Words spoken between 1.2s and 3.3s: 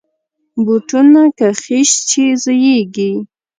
که خیشت شي، زویږي.